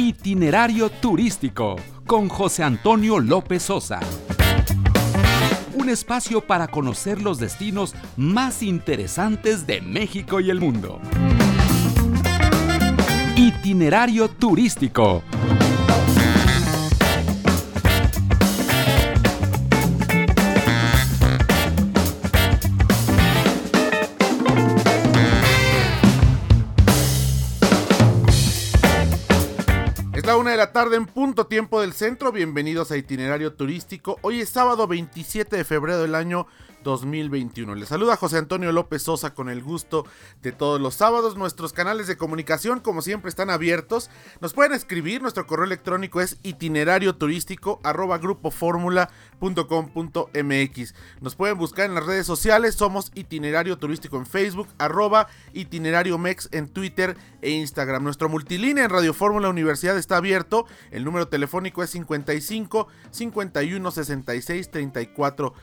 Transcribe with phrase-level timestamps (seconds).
[0.00, 1.74] Itinerario turístico
[2.06, 3.98] con José Antonio López Sosa.
[5.74, 11.00] Un espacio para conocer los destinos más interesantes de México y el mundo.
[13.34, 15.24] Itinerario turístico
[30.38, 32.30] una de la tarde en punto tiempo del centro.
[32.30, 34.18] Bienvenidos a Itinerario Turístico.
[34.22, 36.46] Hoy es sábado 27 de febrero del año
[36.84, 37.74] 2021.
[37.74, 40.06] Les saluda José Antonio López Sosa con el gusto
[40.42, 41.36] de todos los sábados.
[41.36, 44.10] Nuestros canales de comunicación, como siempre, están abiertos.
[44.40, 50.94] Nos pueden escribir, nuestro correo electrónico es itinerario turístico arroba grupoformula.com.mx.
[51.20, 56.48] Nos pueden buscar en las redes sociales, somos itinerario turístico en Facebook, arroba itinerario mex
[56.52, 58.04] en Twitter e Instagram.
[58.04, 60.66] Nuestro multilínea en Radio Fórmula Universidad está abierto.
[60.90, 65.54] El número telefónico es 55 51 66 34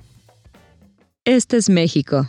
[1.24, 2.28] Este es México.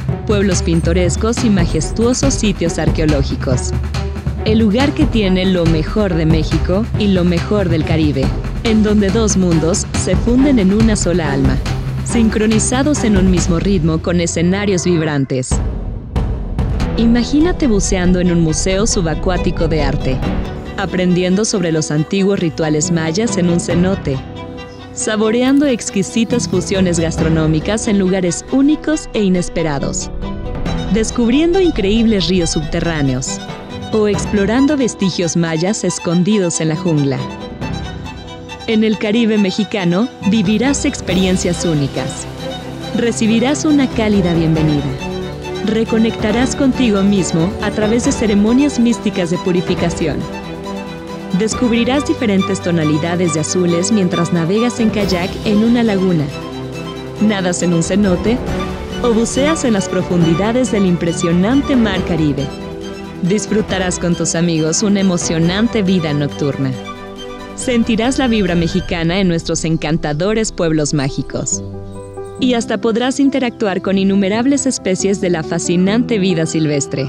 [0.31, 3.71] pueblos pintorescos y majestuosos sitios arqueológicos.
[4.45, 8.23] El lugar que tiene lo mejor de México y lo mejor del Caribe,
[8.63, 11.57] en donde dos mundos se funden en una sola alma,
[12.05, 15.49] sincronizados en un mismo ritmo con escenarios vibrantes.
[16.95, 20.17] Imagínate buceando en un museo subacuático de arte,
[20.77, 24.17] aprendiendo sobre los antiguos rituales mayas en un cenote
[24.93, 30.11] saboreando exquisitas fusiones gastronómicas en lugares únicos e inesperados,
[30.93, 33.39] descubriendo increíbles ríos subterráneos
[33.93, 37.17] o explorando vestigios mayas escondidos en la jungla.
[38.67, 42.25] En el Caribe mexicano vivirás experiencias únicas.
[42.95, 44.85] Recibirás una cálida bienvenida.
[45.65, 50.19] Reconectarás contigo mismo a través de ceremonias místicas de purificación
[51.39, 56.25] Descubrirás diferentes tonalidades de azules mientras navegas en kayak en una laguna,
[57.21, 58.37] nadas en un cenote
[59.03, 62.45] o buceas en las profundidades del impresionante mar Caribe.
[63.23, 66.71] Disfrutarás con tus amigos una emocionante vida nocturna.
[67.55, 71.63] Sentirás la vibra mexicana en nuestros encantadores pueblos mágicos.
[72.39, 77.07] Y hasta podrás interactuar con innumerables especies de la fascinante vida silvestre.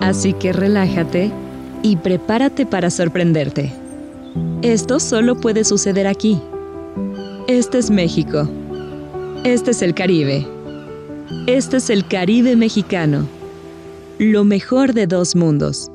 [0.00, 1.30] Así que relájate
[1.82, 3.72] y prepárate para sorprenderte.
[4.62, 6.40] Esto solo puede suceder aquí.
[7.46, 8.48] Este es México.
[9.44, 10.46] Este es el Caribe.
[11.46, 13.28] Este es el Caribe mexicano.
[14.18, 15.90] Lo mejor de dos mundos.